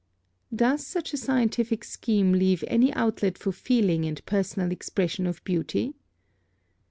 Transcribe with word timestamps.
+Does 0.55 0.83
such 0.87 1.13
a 1.13 1.17
scientific 1.17 1.83
scheme 1.83 2.31
leave 2.33 2.63
any 2.67 2.91
outlet 2.95 3.37
for 3.37 3.51
feeling 3.51 4.03
and 4.03 4.25
personal 4.25 4.71
expression 4.71 5.27
of 5.27 5.43
beauty? 5.43 5.93